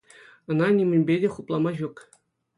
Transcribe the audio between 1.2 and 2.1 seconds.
те хуплама ҫук.